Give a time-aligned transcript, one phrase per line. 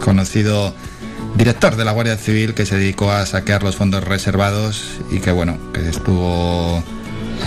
[0.00, 0.74] conocido
[1.36, 5.32] director de la Guardia Civil que se dedicó a saquear los fondos reservados y que
[5.32, 6.82] bueno, que estuvo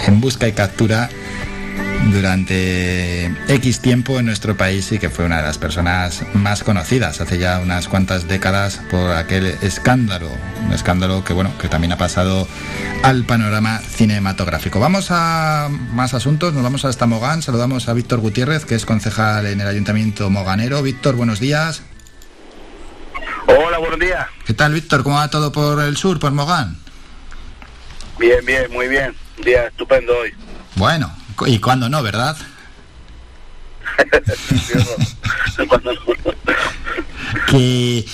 [0.08, 1.10] en busca y captura
[2.12, 7.22] durante X tiempo en nuestro país y que fue una de las personas más conocidas
[7.22, 10.30] hace ya unas cuantas décadas por aquel escándalo,
[10.66, 12.48] un escándalo que bueno, que también ha pasado
[13.04, 14.80] al panorama cinematográfico.
[14.80, 19.46] Vamos a más asuntos, nos vamos hasta Mogán, saludamos a Víctor Gutiérrez, que es concejal
[19.46, 20.82] en el Ayuntamiento Moganero.
[20.82, 21.84] Víctor, buenos días.
[23.48, 24.28] Hola, buenos días.
[24.46, 25.04] ¿Qué tal, Víctor?
[25.04, 26.78] ¿Cómo va todo por el sur, por Mogán?
[28.18, 29.16] Bien, bien, muy bien.
[29.38, 30.34] Un día estupendo hoy.
[30.76, 31.14] Bueno,
[31.46, 32.38] ¿Y cuándo no, verdad?
[37.48, 38.06] que,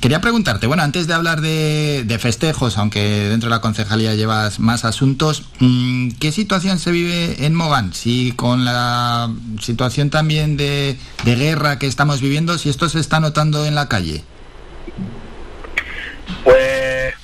[0.00, 4.84] quería preguntarte, bueno, antes de hablar de, festejos, aunque dentro de la concejalía llevas más
[4.84, 7.92] asuntos, mm, ¿qué situación se vive en Mogán?
[7.94, 13.20] Si con la situación también de, de guerra que estamos viviendo, si esto se está
[13.20, 14.24] notando en la calle.
[16.44, 17.14] Pues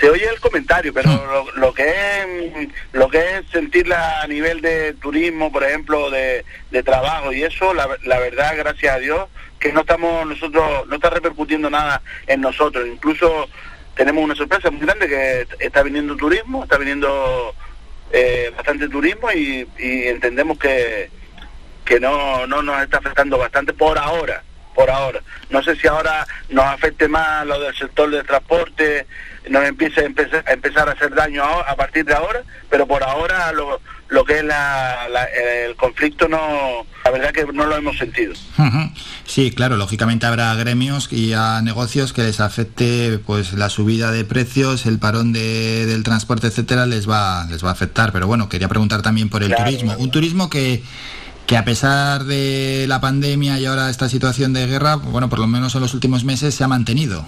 [0.00, 1.60] se oye el comentario, pero hmm.
[1.60, 6.44] lo, que es lo que es sentirla a nivel de turismo, por ejemplo, de,
[6.84, 9.28] trabajo y eso, la, verdad, gracias a Dios,
[9.58, 12.86] que no estamos nosotros, no está repercutiendo nada en nosotros.
[12.86, 13.48] Incluso
[13.94, 17.54] tenemos una sorpresa muy grande que está viniendo turismo, está viniendo
[18.12, 21.10] eh, bastante turismo y, entendemos que,
[21.84, 24.42] que no, no nos está afectando bastante por ahora
[24.80, 25.20] por ahora.
[25.50, 29.06] No sé si ahora nos afecte más lo del sector del transporte,
[29.50, 33.02] nos empiece a empezar, a empezar a hacer daño a, partir de ahora, pero por
[33.02, 33.78] ahora lo,
[34.08, 35.06] lo que es la,
[35.66, 38.32] el conflicto no, la verdad que no lo hemos sentido.
[39.26, 44.24] Sí, claro, lógicamente habrá gremios y a negocios que les afecte pues la subida de
[44.24, 48.48] precios, el parón de, del transporte, etcétera, les va les va a afectar, pero bueno,
[48.48, 50.82] quería preguntar también por el turismo, un turismo que
[51.50, 55.48] que a pesar de la pandemia y ahora esta situación de guerra, bueno, por lo
[55.48, 57.26] menos en los últimos meses se ha mantenido.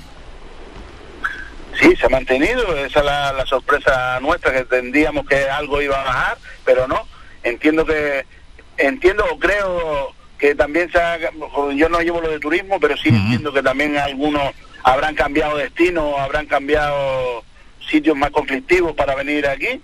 [1.80, 6.04] Sí, se ha mantenido, esa es la, sorpresa nuestra, que entendíamos que algo iba a
[6.04, 7.00] bajar, pero no.
[7.42, 8.24] Entiendo que,
[8.76, 11.18] entiendo o creo que también se ha,
[11.74, 14.52] yo no llevo lo de turismo, pero sí entiendo que también algunos
[14.84, 17.42] habrán cambiado destino, habrán cambiado
[17.90, 19.80] sitios más conflictivos para venir aquí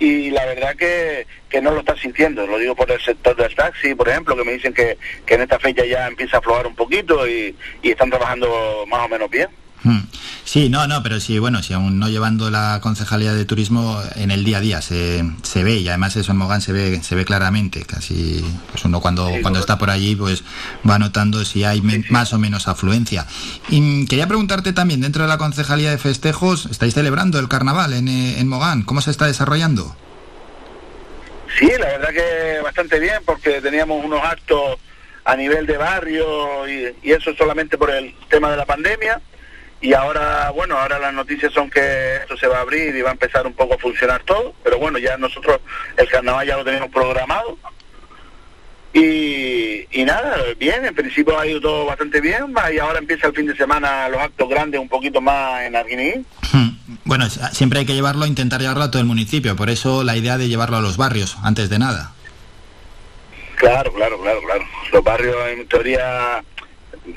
[0.00, 2.46] y la verdad que, que no lo está sintiendo.
[2.46, 4.96] Lo digo por el sector del taxi, por ejemplo, que me dicen que,
[5.26, 9.04] que en esta fecha ya empieza a aflojar un poquito y, y están trabajando más
[9.04, 9.48] o menos bien.
[9.84, 10.00] Hmm.
[10.44, 14.30] Sí, no, no, pero sí, bueno, si aún no llevando la concejalía de turismo en
[14.30, 17.14] el día a día se, se ve y además eso en Mogán se ve se
[17.14, 20.42] ve claramente, casi pues uno cuando cuando está por allí pues
[20.88, 23.26] va notando si hay más o menos afluencia.
[23.68, 28.08] Y quería preguntarte también dentro de la concejalía de festejos, estáis celebrando el carnaval en,
[28.08, 29.94] en Mogán, ¿cómo se está desarrollando?
[31.58, 34.78] Sí, la verdad que bastante bien porque teníamos unos actos
[35.24, 39.20] a nivel de barrio y, y eso solamente por el tema de la pandemia
[39.80, 43.10] y ahora, bueno, ahora las noticias son que esto se va a abrir y va
[43.10, 45.60] a empezar un poco a funcionar todo, pero bueno, ya nosotros
[45.96, 47.58] el carnaval ya lo tenemos programado.
[48.92, 53.34] Y, y nada, bien, en principio ha ido todo bastante bien, y ahora empieza el
[53.34, 56.24] fin de semana los actos grandes un poquito más en Arguiní.
[57.04, 60.38] Bueno, siempre hay que llevarlo, intentar llevarlo a todo el municipio, por eso la idea
[60.38, 62.12] de llevarlo a los barrios, antes de nada.
[63.56, 64.64] Claro, claro, claro, claro.
[64.92, 66.44] Los barrios en teoría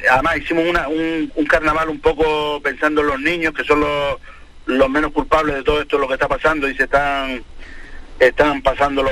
[0.09, 4.17] además hicimos una, un, carnaval un poco pensando en los niños, que son los,
[4.65, 7.43] los menos culpables de todo esto, lo que está pasando, y se están
[8.19, 9.09] están pasándolo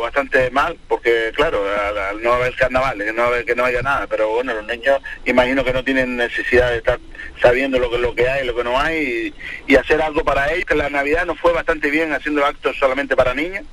[0.00, 1.64] bastante mal, porque claro,
[1.98, 5.00] al, no haber carnaval, que no, haber, que no haya nada, pero bueno, los niños
[5.24, 7.00] imagino que no tienen necesidad de estar
[7.40, 9.34] sabiendo lo que, lo que hay, lo que no hay,
[9.66, 13.16] y, hacer algo para ellos, que la Navidad nos fue bastante bien haciendo actos solamente
[13.16, 13.64] para niños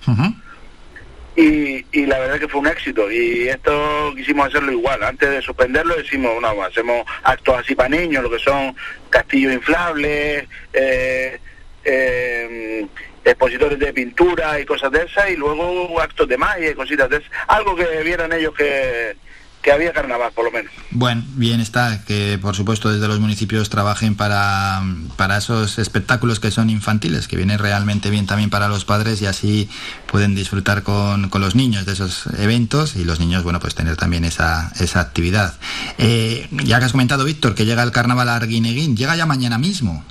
[1.35, 3.11] y, y, la verdad que fue un éxito.
[3.11, 5.03] Y esto quisimos hacerlo igual.
[5.03, 8.75] Antes de suspenderlo decimos no hacemos actos así para niños lo que son
[9.09, 11.39] castillos inflables eh,
[11.85, 12.85] eh,
[13.25, 17.17] expositores de pintura y cosas de esas y luego actos de magia y cositas de
[17.17, 19.15] esas algo que vieran ellos que
[19.63, 20.71] que había carnaval, por lo menos.
[20.91, 24.81] Bueno, bien está que, por supuesto, desde los municipios trabajen para,
[25.15, 29.25] para esos espectáculos que son infantiles, que vienen realmente bien también para los padres y
[29.25, 29.69] así
[30.05, 33.95] pueden disfrutar con, con los niños de esos eventos y los niños, bueno, pues tener
[33.95, 35.55] también esa, esa actividad.
[35.97, 39.57] Eh, ya que has comentado, Víctor, que llega el carnaval a Arguineguín, llega ya mañana
[39.57, 40.03] mismo.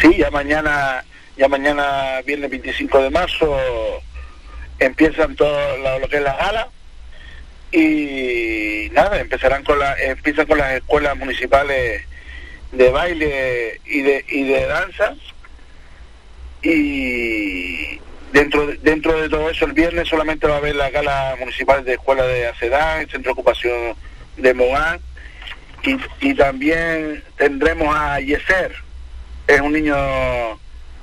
[0.00, 1.04] Sí, ya mañana,
[1.36, 3.56] ya mañana, viernes 25 de marzo,
[4.78, 5.58] empiezan todo
[6.00, 6.68] lo que es la gala
[7.74, 12.02] y nada, empezarán con la, empiezan con las escuelas municipales
[12.72, 15.14] de baile y de, y de danza.
[16.62, 18.00] Y
[18.32, 21.84] dentro de, dentro de todo eso el viernes solamente va a haber la gala municipal
[21.84, 23.96] de escuela de ACEDAN, el centro de ocupación
[24.36, 25.00] de Mogán
[26.20, 28.72] y, también tendremos a Yeser,
[29.46, 29.96] es un niño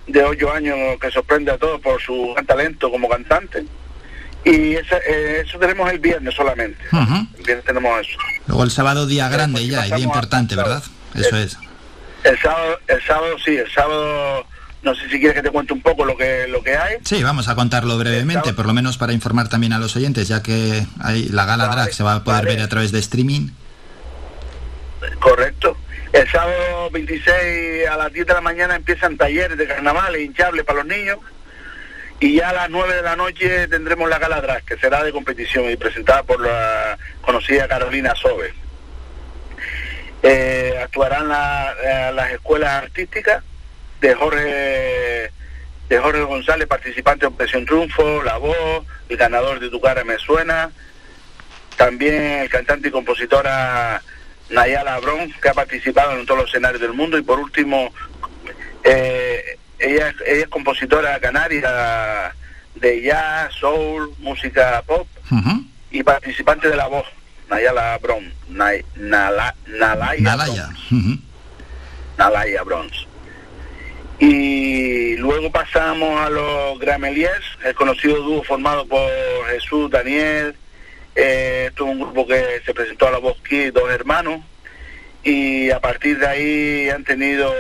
[0.08, 3.64] de 8 años que sorprende a todos por su gran talento como cantante.
[4.44, 6.84] Y eh, eso tenemos el viernes solamente.
[6.92, 8.18] El viernes tenemos eso.
[8.48, 10.84] Luego el sábado día grande ya, y día importante, ¿verdad?
[11.14, 11.58] Eso es.
[12.24, 14.46] El sábado, el sábado sí, el sábado
[14.84, 16.98] no sé si quieres que te cuente un poco lo que lo que hay.
[17.04, 20.42] Sí, vamos a contarlo brevemente, por lo menos para informar también a los oyentes, ya
[20.42, 23.50] que hay la gala drag se va a poder ver a través de streaming.
[25.20, 25.78] Correcto.
[26.14, 30.66] El sábado 26 a las 10 de la mañana empiezan talleres de carnaval e hinchables
[30.66, 31.20] para los niños.
[32.22, 35.12] Y ya a las 9 de la noche tendremos la gala drag, que será de
[35.12, 38.54] competición y presentada por la conocida Carolina Sobe.
[40.22, 41.32] Eh, actuarán
[41.84, 43.44] eh, las escuelas artísticas
[44.02, 45.32] de Jorge
[45.90, 50.20] de Jorge González, participante de Operación Triunfo, La Voz, el ganador de Tu Cara Me
[50.20, 50.70] Suena,
[51.76, 54.00] también el cantante y compositora
[54.52, 57.92] Nayala Abrón, que ha participado en todos los escenarios del mundo, y por último,
[58.84, 59.51] eh,
[59.82, 62.34] ella, ella, es compositora canaria
[62.76, 65.08] de jazz, soul, música pop,
[65.92, 67.06] y participante de La Voz,
[67.50, 70.70] Nayala Abrón, Nalaya, Nalaya.
[72.18, 73.08] Nalaya Bronze.
[74.20, 79.10] Y luego pasamos a los Grameliers, el conocido dúo formado por
[79.50, 80.56] Jesús, Daniel,
[81.16, 83.38] eh, esto un grupo que se presentó a la voz
[83.74, 84.42] dos hermanos,
[85.24, 87.52] y a partir de ahí han tenido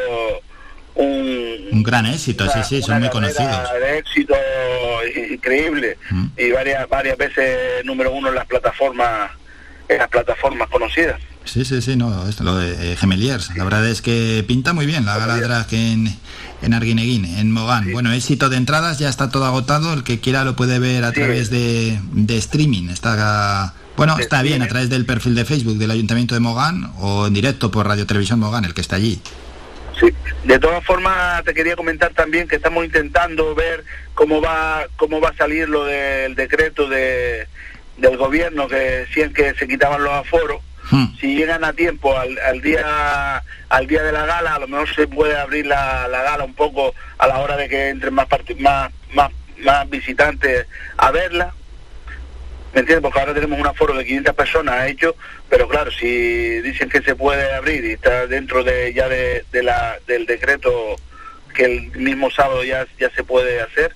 [0.96, 3.70] un, un gran éxito, sí, sí, son muy conocidos.
[3.80, 4.36] De éxito
[5.32, 6.26] increíble mm.
[6.38, 9.32] y varias varias veces número uno en las plataformas
[9.88, 11.20] en las plataformas conocidas.
[11.44, 13.56] Sí, sí, sí, no, esto, lo de eh, Gemeliers.
[13.56, 16.16] La verdad es que pinta muy bien la gala drag en,
[16.62, 17.92] en Arguineguín, en Mogán.
[17.92, 19.94] Bueno, éxito de entradas, ya está todo agotado.
[19.94, 22.90] El que quiera lo puede ver a través de, de, streaming.
[22.90, 27.28] Está, bueno, está bien a través del perfil de Facebook del Ayuntamiento de Mogán o
[27.28, 29.20] en directo por Radio Televisión Mogán, el que está allí.
[30.00, 30.08] Sí,
[30.44, 33.84] de todas formas te quería comentar también que estamos intentando ver
[34.14, 37.48] cómo va cómo va a salir lo del decreto de,
[37.98, 41.06] del gobierno que decían que se quitaban los aforos Hmm.
[41.20, 45.08] Si llegan a tiempo al, día al día de la gala, a lo mejor se
[45.08, 48.28] puede abrir la, gala un poco a la hora de que entren más,
[48.60, 50.68] más, más, más visitantes
[50.98, 51.54] a verla.
[52.74, 53.02] ¿Me entiendes?
[53.02, 55.16] Porque ahora tenemos un aforo de 500 personas hecho,
[55.50, 59.98] pero claro, si dicen que se puede abrir y está dentro de ya de, la,
[60.08, 60.96] del decreto
[61.54, 63.94] que el mismo sábado ya, ya se puede hacer.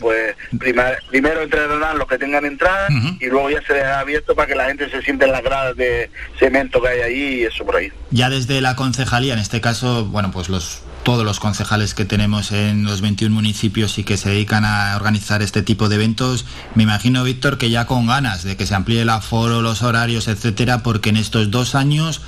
[0.00, 2.88] pues primero entrarán los que tengan entrada
[3.20, 5.76] y luego ya se deja abierto para que la gente se sienta en las gradas
[5.76, 7.92] de cemento que hay ahí y eso por ahí.
[8.10, 12.52] Ya desde la concejalía, en este caso, bueno, pues los todos los concejales que tenemos
[12.52, 16.44] en los 21 municipios y que se dedican a organizar este tipo de eventos,
[16.74, 20.28] me imagino, Víctor, que ya con ganas de que se amplíe el aforo, los horarios,
[20.28, 22.20] etcétera, porque en estos dos años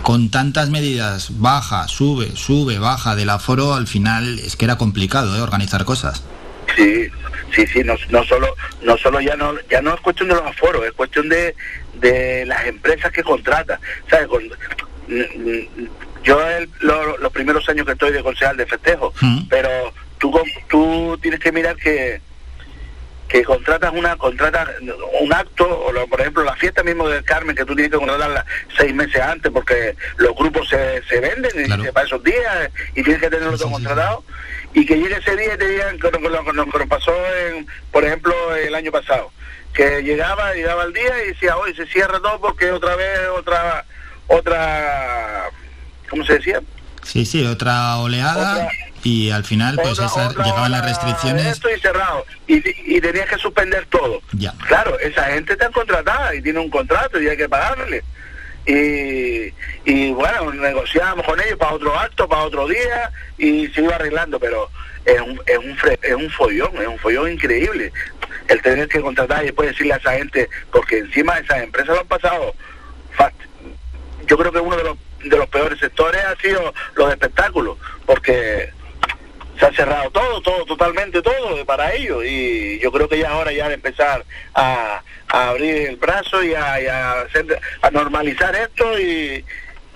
[0.00, 5.36] con tantas medidas, baja, sube, sube, baja del aforo, al final es que era complicado
[5.36, 5.42] ¿eh?
[5.42, 6.24] organizar cosas.
[6.74, 7.08] Sí,
[7.54, 8.46] sí, sí, no, no solo,
[8.80, 11.54] no solo ya no, ya no es cuestión de los aforos, es cuestión de,
[12.00, 13.78] de las empresas que contratan.
[16.22, 16.38] Yo
[16.80, 19.48] los primeros años que estoy de concejal de festejo, mm.
[19.48, 19.68] pero
[20.18, 20.32] tú,
[20.68, 22.20] tú tienes que mirar que
[23.32, 24.68] que contratas una contratas
[25.22, 28.44] un acto o por ejemplo la fiesta mismo del Carmen que tú tienes que contratarla
[28.76, 33.22] seis meses antes porque los grupos se, se venden y para esos días y tienes
[33.22, 34.22] que tenerlo todo contratado.
[34.74, 37.14] Y que llegue ese día y te digan que lo, nos pasó
[37.46, 39.30] en, por ejemplo el año pasado.
[39.72, 43.86] Que llegaba llegaba el día y decía hoy se cierra todo porque otra vez otra
[44.26, 45.50] otra
[46.12, 46.60] ¿cómo se decía?
[47.02, 48.68] Sí, sí, otra oleada
[49.02, 51.46] y al final pues llegaban las restricciones.
[51.46, 52.62] Estoy cerrado y,
[52.96, 54.20] y tenías que suspender todo.
[54.32, 54.52] Ya.
[54.68, 58.04] Claro, esa gente está contratada y tiene un contrato y hay que pagarle.
[58.66, 59.52] Y,
[59.90, 64.38] y bueno, negociábamos con ellos para otro acto, para otro día y se iba arreglando,
[64.38, 64.70] pero
[65.06, 67.90] es un, es un, es un follón, es un follón increíble
[68.48, 72.02] el tener que contratar y después decirle a esa gente, porque encima esas empresas lo
[72.02, 72.54] han pasado.
[74.26, 78.70] Yo creo que uno de los de los peores sectores ha sido los espectáculos, porque
[79.58, 83.52] se ha cerrado todo, todo, totalmente todo para ellos y yo creo que ya ahora
[83.52, 84.24] ya de empezar
[84.54, 89.44] a, abrir el brazo y a, hacer, a normalizar esto y,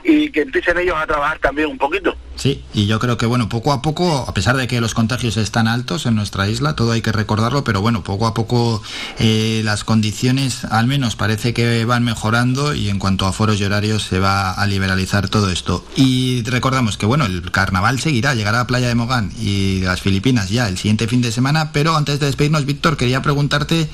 [0.02, 2.16] y que empiecen ellos a trabajar también un poquito.
[2.36, 5.38] Sí, y yo creo que bueno, poco a poco, a pesar de que los contagios
[5.38, 8.82] están altos en nuestra isla, todo hay que recordarlo, pero bueno, poco a poco
[9.18, 13.64] eh, las condiciones al menos parece que van mejorando y en cuanto a foros y
[13.64, 15.82] horarios se va a liberalizar todo esto.
[15.96, 20.50] Y recordamos que bueno, el carnaval seguirá, llegará a Playa de Mogán y las Filipinas
[20.50, 23.88] ya el siguiente fin de semana, pero antes de despedirnos, Víctor, quería preguntarte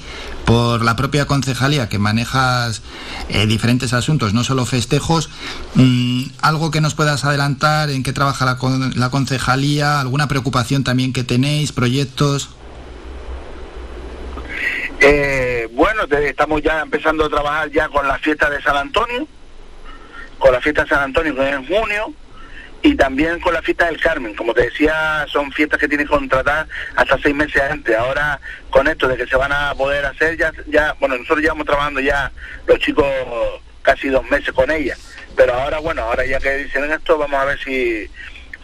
[0.45, 2.83] por la propia concejalía que manejas
[3.29, 5.31] eh, diferentes asuntos, no solo festejos,
[5.77, 10.01] mm, algo que nos puedas adelantar en qué trabajo la, la concejalía?
[10.01, 11.73] ¿Alguna preocupación también que tenéis?
[11.73, 12.51] ¿Proyectos?
[15.01, 19.27] Eh, bueno, estamos ya empezando a trabajar ya con la fiesta de San Antonio,
[20.39, 22.15] con la fiesta de San Antonio que es en junio,
[22.83, 24.35] y también con la fiesta del Carmen.
[24.35, 27.97] Como te decía, son fiestas que tienen que contratar hasta seis meses antes.
[27.97, 31.67] Ahora, con esto de que se van a poder hacer, ya, ya bueno, nosotros llevamos
[31.67, 32.31] trabajando ya
[32.67, 33.07] los chicos
[33.83, 34.99] casi dos meses con ellas
[35.37, 38.07] pero ahora, bueno, ahora ya que dicen esto, vamos a ver si,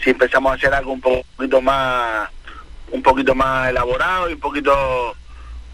[0.03, 2.29] si empezamos a hacer algo un poquito más,
[2.91, 5.17] un poquito más elaborado y un poquito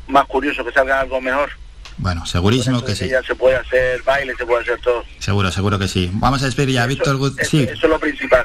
[0.08, 1.50] más curioso, que salga algo mejor.
[1.96, 3.08] Bueno, segurísimo que sí.
[3.08, 5.04] Ya se puede hacer baile, se puede hacer todo.
[5.20, 6.10] Seguro, seguro que sí.
[6.14, 7.48] Vamos a despedir ya a Víctor Gutiérrez.
[7.48, 7.62] Sí.
[7.62, 8.44] Eso es lo principal.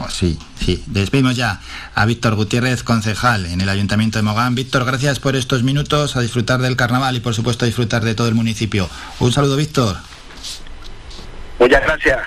[0.00, 0.84] Oh, sí, sí.
[0.86, 1.60] Despedimos ya
[1.94, 4.54] a Víctor Gutiérrez, concejal en el Ayuntamiento de Mogán.
[4.54, 8.14] Víctor, gracias por estos minutos, a disfrutar del carnaval y por supuesto a disfrutar de
[8.14, 8.88] todo el municipio.
[9.18, 9.96] Un saludo, Víctor.
[11.58, 12.18] Muchas gracias.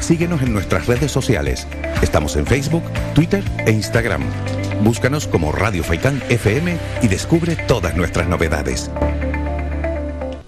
[0.00, 1.66] Síguenos en nuestras redes sociales.
[2.02, 2.84] Estamos en Facebook,
[3.14, 4.22] Twitter e Instagram.
[4.82, 8.90] Búscanos como Radio Faicán FM y descubre todas nuestras novedades.